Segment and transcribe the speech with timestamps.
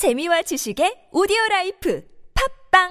[0.00, 2.02] 재미와 지식의 오디오 라이프
[2.72, 2.88] 팟빵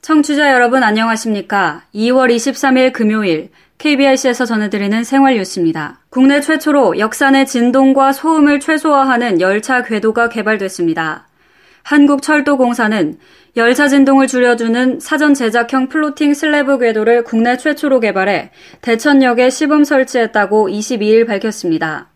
[0.00, 1.86] 청취자 여러분 안녕하십니까?
[1.92, 3.50] 2월 23일 금요일
[3.80, 6.00] KBIC에서 전해드리는 생활 뉴스입니다.
[6.10, 6.96] 국내 최초로
[7.32, 11.26] 내 진동과 소음을 최소화하는 열차 궤도가 개발됐습니다.
[11.82, 13.18] 한국철도공사는
[13.56, 18.50] 열차 진동을 줄여주는 사전 제작형 floating 슬래브 궤도를 국내 최초로 개발해
[18.82, 22.09] 대천역에 시범 설치했다고 22일 밝혔습니다.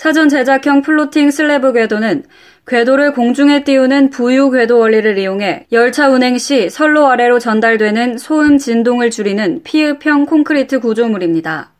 [0.00, 2.22] 사전 제작형 floating 슬래브 궤도는
[2.66, 9.10] 궤도를 공중에 띄우는 부유 궤도 원리를 이용해 열차 운행 시 선로 아래로 전달되는 소음 진동을
[9.10, 11.72] 줄이는 피읖형 콘크리트 구조물입니다.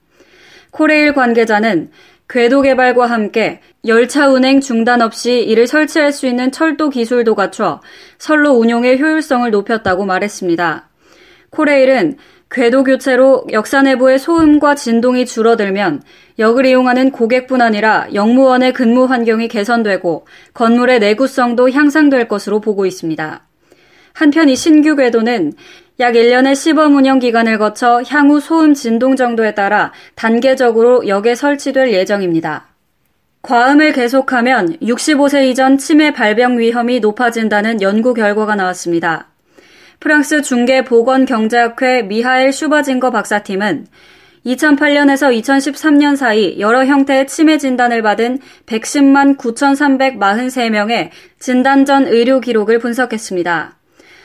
[0.70, 1.92] 코레일 관계자는
[2.28, 7.80] 궤도 개발과 함께 열차 운행 중단 없이 이를 설치할 수 있는 철도 기술도 갖춰
[8.18, 10.90] 선로 운용의 효율성을 높였다고 말했습니다.
[11.48, 12.18] 코레일은
[12.50, 16.02] 궤도 교체로 역사 내부의 소음과 진동이 줄어들면
[16.40, 23.46] 역을 이용하는 고객뿐 아니라 역무원의 근무 환경이 개선되고 건물의 내구성도 향상될 것으로 보고 있습니다.
[24.14, 25.52] 한편 이 신규 궤도는
[26.00, 32.66] 약 1년의 시범 운영 기간을 거쳐 향후 소음 진동 정도에 따라 단계적으로 역에 설치될 예정입니다.
[33.42, 39.28] 과음을 계속하면 65세 이전 치매 발병 위험이 높아진다는 연구 결과가 나왔습니다.
[40.00, 43.86] 프랑스 중계보건경제학회 미하엘 슈바징거 박사팀은
[44.46, 53.76] 2008년에서 2013년 사이 여러 형태의 치매 진단을 받은 110만 9,343명의 진단 전 의료 기록을 분석했습니다.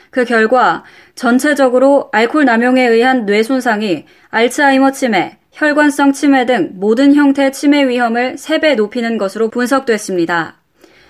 [0.08, 0.82] 그 결과
[1.14, 8.36] 전체적으로 알코올 남용에 의한 뇌 손상이 알츠하이머 치매, 혈관성 치매 등 모든 형태의 치매 위험을
[8.36, 10.56] 3배 높이는 것으로 분석됐습니다.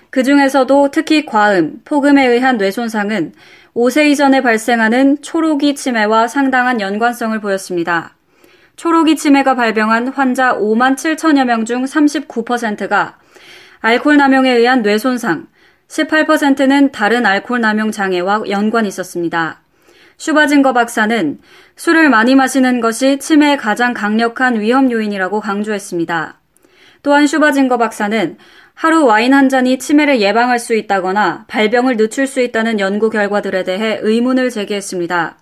[0.09, 3.33] 그 중에서도 특히 과음, 폭음에 의한 뇌 손상은
[3.75, 8.15] 5세 이전에 발생하는 초록이 치매와 상당한 연관성을 보였습니다.
[8.75, 13.17] 초록이 치매가 발병한 환자 5만 7천여 명 중 39%가
[13.79, 15.47] 알코올 남용에 의한 뇌손상,
[15.87, 19.61] 18%는 다른 알코올 남용 장애와 연관이 있었습니다.
[20.17, 21.39] 슈바징거 박사는
[21.75, 26.39] 술을 많이 마시는 것이 치매의 가장 강력한 위험 요인이라고 강조했습니다.
[27.03, 28.37] 또한 슈바징거 박사는
[28.73, 33.99] 하루 와인 한 잔이 치매를 예방할 수 있다거나 발병을 늦출 수 있다는 연구 결과들에 대해
[34.01, 35.37] 의문을 제기했습니다.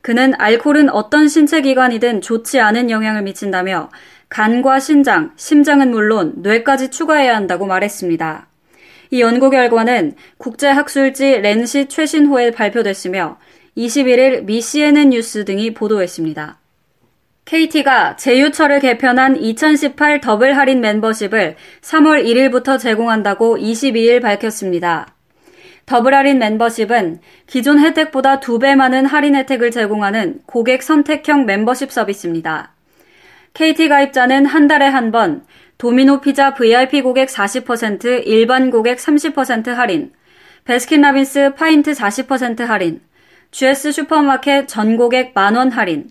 [0.00, 3.90] 그는 알코올은 어떤 신체 기관이든 좋지 않은 영향을 미친다며
[4.28, 8.48] 간과 신장, 심장은 물론 뇌까지 추가해야 한다고 말했습니다.
[9.10, 13.36] 이 연구 결과는 국제학술지 랜싯 최신호에 발표됐으며
[13.76, 16.61] 21일 미 CNN 뉴스 등이 보도했습니다.
[17.44, 25.08] KT가 제휴처를 개편한 2018 더블 할인 멤버십을 3월 1일부터 제공한다고 22일 밝혔습니다.
[25.84, 32.74] 더블 할인 멤버십은 기존 혜택보다 2배 많은 할인 혜택을 제공하는 고객 선택형 멤버십 서비스입니다.
[33.54, 35.44] KT 가입자는 한 달에 한 번
[35.78, 40.12] 도미노 피자 VIP 고객 40%, 일반 고객 30% 할인,
[40.64, 43.00] 베스킨라빈스 파인트 40% 할인,
[43.50, 46.10] GS 슈퍼마켓 전 고객 만원 할인,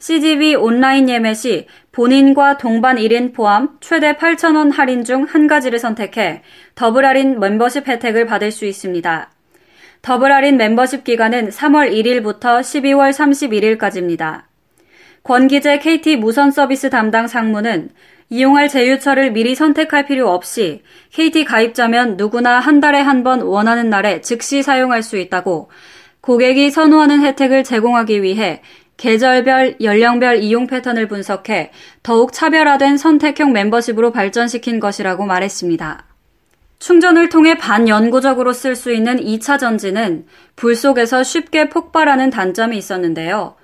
[0.00, 6.42] CGV 온라인 예매 시 본인과 동반 1인 포함 최대 8,000원 할인 중 한 가지를 선택해
[6.74, 9.30] 더블 할인 멤버십 혜택을 받을 수 있습니다.
[10.00, 13.12] 더블 할인 멤버십 기간은 3월 1일부터 12월
[13.78, 14.44] 31일까지입니다.
[15.22, 17.90] 권기재 KT 무선 서비스 담당 상무는
[18.30, 24.22] 이용할 제휴처를 미리 선택할 필요 없이 KT 가입자면 누구나 한 달에 한 번 원하는 날에
[24.22, 25.68] 즉시 사용할 수 있다고
[26.22, 28.62] 고객이 선호하는 혜택을 제공하기 위해
[29.00, 31.70] 계절별, 연령별 이용 패턴을 분석해
[32.02, 36.04] 더욱 차별화된 선택형 멤버십으로 발전시킨 것이라고 말했습니다.
[36.80, 43.54] 충전을 통해 반연구적으로 쓸 수 있는 2차 전지는 불 속에서 쉽게 폭발하는 단점이 있었는데요.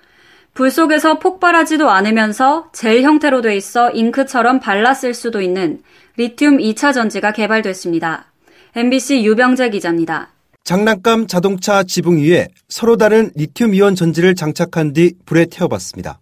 [0.55, 5.83] 불 속에서 폭발하지도 않으면서 젤 형태로 돼 있어 잉크처럼 발라 쓸 수도 있는
[6.17, 8.33] 리튬 2차 전지가 개발됐습니다.
[8.75, 10.31] MBC 유병재 기자입니다.
[10.67, 16.21] 장난감 자동차 지붕 위에 서로 다른 리튬이온 전지를 장착한 뒤 불에 태워봤습니다.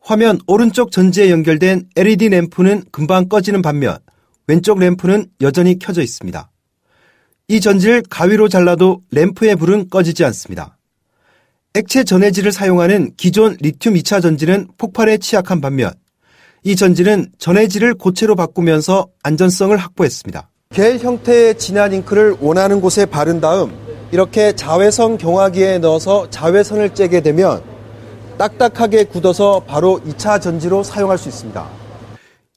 [0.00, 4.00] 화면 오른쪽 전지에 연결된 LED 램프는 금방 꺼지는 반면
[4.48, 6.50] 왼쪽 램프는 여전히 켜져 있습니다.
[7.48, 10.76] 이 전지를 가위로 잘라도 램프의 불은 꺼지지 않습니다.
[11.74, 15.94] 액체 전해질을 사용하는 기존 리튬 2차 전지는 폭발에 취약한 반면
[16.64, 20.50] 이 전지는 전해질을 고체로 바꾸면서 안전성을 확보했습니다.
[20.70, 23.72] 겔 형태의 진한 잉크를 원하는 곳에 바른 다음
[24.12, 27.62] 이렇게 자외선 경화기에 넣어서 자외선을 쬐게 되면
[28.38, 31.68] 딱딱하게 굳어서 바로 2차 전지로 사용할 수 있습니다.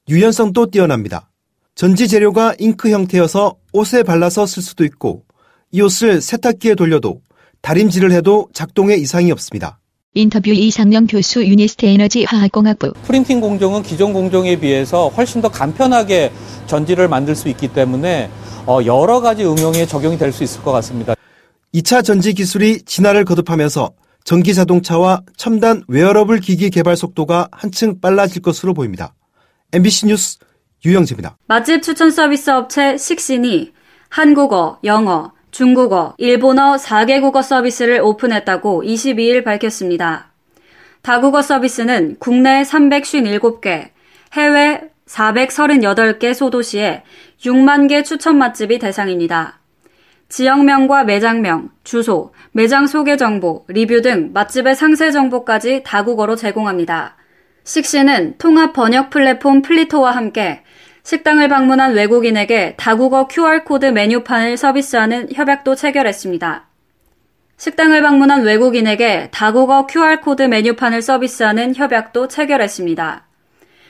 [0.08, 1.30] 유연성도 뛰어납니다.
[1.74, 5.24] 전지 재료가 잉크 형태여서 옷에 발라서 쓸 수도 있고
[5.72, 7.22] 이 옷을 세탁기에 돌려도
[7.62, 9.80] 다림질을 해도 작동에 이상이 없습니다.
[10.14, 16.30] 인터뷰 이상영 교수 UNIST 에너지 화학공학부 printing 공정은 기존 공정에 비해서 훨씬 더 간편하게
[16.66, 18.28] 전지를 만들 수 있기 때문에
[18.66, 21.14] 어, 여러 가지 응용에 적용이 될 수 있을 것 같습니다.
[21.74, 23.90] 2차 전지 기술이 진화를 거듭하면서
[24.24, 29.14] 전기 자동차와 첨단 웨어러블 기기 개발 속도가 한층 빨라질 것으로 보입니다.
[29.72, 30.38] MBC 뉴스
[30.84, 31.38] 유영재입니다.
[31.48, 33.72] 맛집 추천 서비스 업체 식신이
[34.10, 40.32] 한국어, 영어, 중국어, 일본어 4개국어 서비스를 오픈했다고 22일 밝혔습니다.
[41.02, 43.90] 다국어 서비스는 국내 357개,
[44.32, 47.02] 해외 438개 소도시에
[47.38, 49.60] 6만 개 추천 맛집이 대상입니다.
[50.30, 57.16] 지역명과 매장명, 주소, 매장 소개 정보, 리뷰 등 맛집의 상세 정보까지 다국어로 제공합니다.
[57.64, 60.62] 식신은 통합 번역 플랫폼 플리토와 함께
[61.04, 66.68] 식당을 방문한 외국인에게 다국어 QR코드 메뉴판을 서비스하는 협약도 체결했습니다.
[67.56, 73.26] 식당을 방문한 외국인에게 다국어 QR코드 메뉴판을 서비스하는 협약도 체결했습니다.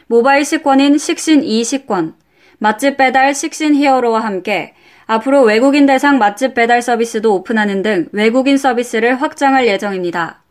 [0.06, 2.14] 모바일 식권인 식신 e식권,
[2.58, 4.74] 맛집 배달 식신 히어로와 함께
[5.06, 10.42] 앞으로 외국인 대상 맛집 배달 서비스도 오픈하는 등 외국인 서비스를 확장할 예정입니다.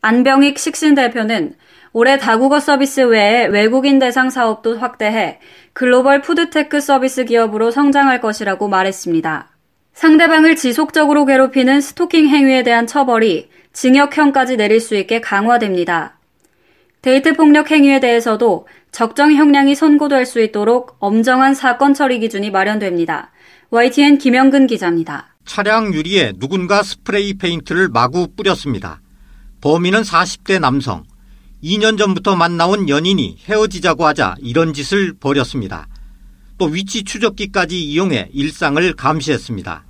[0.00, 1.54] 안병익 식신 대표는
[1.92, 5.40] 올해 다국어 서비스 외에 외국인 대상 사업도 확대해
[5.72, 9.48] 글로벌 food tech 서비스 기업으로 성장할 것이라고 말했습니다.
[9.92, 16.18] 상대방을 지속적으로 괴롭히는 스토킹 행위에 대한 처벌이 징역형까지 내릴 수 있게 강화됩니다.
[17.02, 23.30] 데이트 폭력 행위에 대해서도 적정 형량이 선고될 수 있도록 엄정한 사건 처리 기준이 마련됩니다.
[23.70, 25.34] YTN 김영근 기자입니다.
[25.44, 29.00] 차량 유리에 누군가 스프레이 페인트를 마구 뿌렸습니다.
[29.60, 31.04] 범인은 40대 남성.
[31.62, 35.88] 2년 전부터 만나온 연인이 헤어지자고 하자 이런 짓을 벌였습니다.
[36.56, 39.84] 또 위치 추적기까지 이용해 일상을 감시했습니다.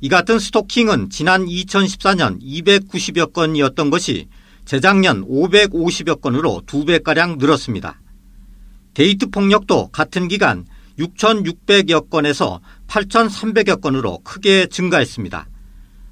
[0.00, 4.28] 이 같은 스토킹은 지난 2014년 290여 건이었던 것이
[4.66, 8.00] 재작년 550여 건으로 2배가량 늘었습니다.
[8.92, 10.66] 데이트 폭력도 같은 기간
[10.98, 15.48] 6,600여 건에서 8,300여 건으로 크게 증가했습니다.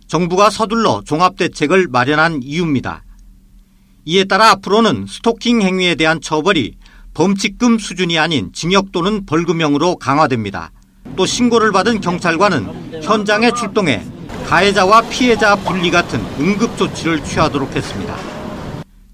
[0.06, 3.04] 정부가 서둘러 종합대책을 마련한 이유입니다.
[4.04, 6.74] 이에 따라 앞으로는 스토킹 행위에 대한 처벌이
[7.14, 10.72] 범칙금 수준이 아닌 징역 또는 벌금형으로 강화됩니다.
[11.16, 14.02] 또 신고를 받은 경찰관은 현장에 출동해
[14.46, 18.16] 가해자와 피해자 분리 같은 응급 조치를 취하도록 했습니다.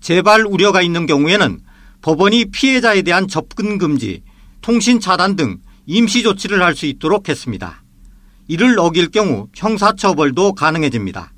[0.00, 1.60] 재발 우려가 있는 경우에는
[2.00, 4.22] 법원이 피해자에 대한 접근 금지,
[4.62, 7.82] 통신 차단 등 임시 조치를 할 수 있도록 했습니다.
[8.46, 11.32] 이를 어길 경우 형사처벌도 가능해집니다.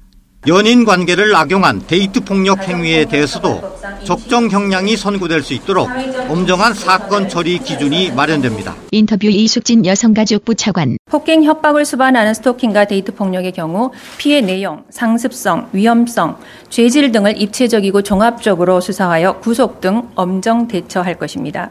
[0.47, 3.61] 연인 관계를 악용한 데이트 폭력 행위에 대해서도
[4.05, 5.91] 적정 형량이 선고될 수 있도록
[6.31, 8.75] 엄정한 사건 처리 기준이 마련됩니다.
[8.91, 16.39] 인터뷰 이숙진 여성가족부 차관 폭행 협박을 수반하는 스토킹과 데이트 폭력의 경우 피해 내용, 상습성, 위험성,
[16.71, 21.71] 죄질 등을 입체적이고 종합적으로 수사하여 구속 등 엄정 대처할 것입니다.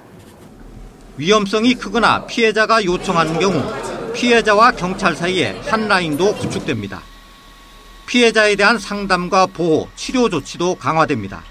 [1.18, 3.63] 위험성이 크거나 피해자가 요청하는 경우
[4.13, 7.01] 피해자와 경찰 사이에 한 라인도 구축됩니다.
[8.09, 11.44] 피해자에 대한 상담과 보호, 치료 조치도 강화됩니다.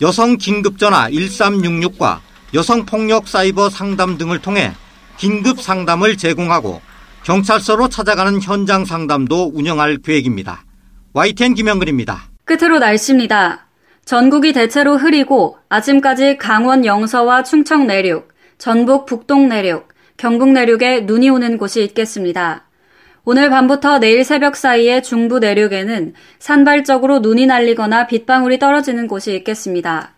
[0.00, 2.20] 여성 긴급전화 1366과
[2.54, 4.72] 여성폭력 사이버 상담 등을 통해
[5.18, 6.80] 긴급 상담을 제공하고
[7.24, 10.64] 경찰서로 찾아가는 현장 상담도 운영할 계획입니다.
[11.12, 12.22] YTN 김영근입니다.
[12.46, 13.66] 끝으로 날씨입니다.
[14.06, 21.58] 전국이 대체로 흐리고 아침까지 강원 영서와 충청 내륙, 전북 북동 내륙, 경북 내륙에 눈이 오는
[21.58, 22.67] 곳이 있겠습니다.
[23.30, 30.14] 오늘 밤부터 내일 새벽 사이에 중부 내륙에는 산발적으로 눈이 날리거나 빗방울이 떨어지는 곳이 있겠습니다.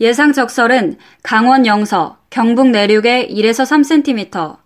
[0.00, 4.56] 예상 적설은 강원 영서, 경북 내륙에 1에서 3cm,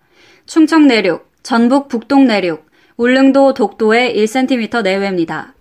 [0.47, 2.65] 충청 내륙, 전북 북동 내륙,
[2.97, 5.53] 울릉도 독도에 1cm 내외입니다.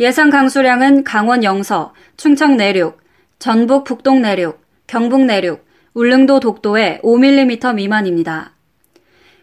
[0.00, 2.98] 예상 강수량은 강원 영서, 충청 내륙,
[3.38, 8.50] 전북 북동 내륙, 경북 내륙, 울릉도 독도에 5mm 미만입니다.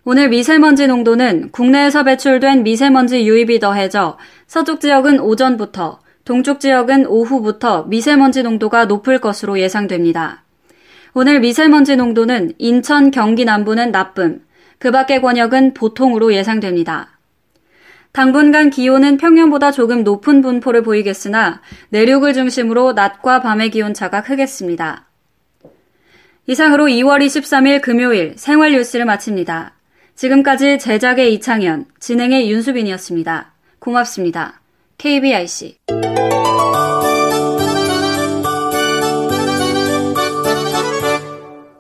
[0.10, 8.42] 오늘 미세먼지 농도는 국내에서 배출된 미세먼지 유입이 더해져 서쪽 지역은 오전부터, 동쪽 지역은 오후부터 미세먼지
[8.42, 10.44] 농도가 높을 것으로 예상됩니다.
[11.14, 14.46] 오늘 미세먼지 농도는 인천, 경기 남부는 나쁨,
[14.80, 17.20] 그 밖의 권역은 보통으로 예상됩니다.
[18.14, 25.06] 당분간 기온은 평년보다 조금 높은 분포를 보이겠으나 내륙을 중심으로 낮과 밤의 기온차가 크겠습니다.
[26.46, 29.74] 이상으로 2월 23일 금요일 생활 뉴스를 마칩니다.
[30.18, 33.54] 지금까지 제작의 이창현, 진행의 윤수빈이었습니다.
[33.78, 34.60] 고맙습니다.
[34.98, 35.78] KBIC